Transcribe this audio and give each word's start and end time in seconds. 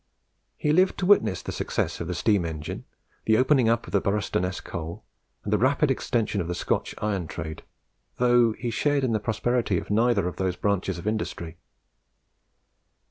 He 0.57 0.73
lived 0.73 0.97
to 0.97 1.05
witness 1.05 1.43
the 1.43 1.51
success 1.51 1.99
of 2.01 2.07
the 2.07 2.15
steam 2.15 2.43
engine, 2.43 2.85
the 3.25 3.37
opening 3.37 3.69
up 3.69 3.85
of 3.85 3.93
the 3.93 4.01
Boroughstoness 4.01 4.59
coal, 4.59 5.03
and 5.43 5.53
the 5.53 5.59
rapid 5.59 5.91
extension 5.91 6.41
of 6.41 6.47
the 6.47 6.55
Scotch 6.55 6.95
iron 6.97 7.27
trade, 7.27 7.61
though 8.17 8.53
he 8.53 8.71
shared 8.71 9.03
in 9.03 9.11
the 9.13 9.19
prosperity 9.19 9.77
of 9.77 9.91
neither 9.91 10.27
of 10.27 10.37
those 10.37 10.55
branches 10.55 10.97
of 10.97 11.05
industry. 11.05 11.59